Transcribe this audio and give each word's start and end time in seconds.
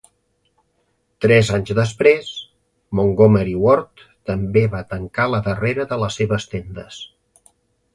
Tres 1.25 1.51
anys 1.57 1.73
després, 1.81 2.31
Montgomery 3.01 3.55
Ward 3.67 4.05
també 4.33 4.67
va 4.75 4.85
tancar 4.97 5.31
la 5.37 5.47
darrera 5.51 5.91
de 5.95 6.05
les 6.05 6.23
seves 6.23 6.55
tendes. 6.57 7.05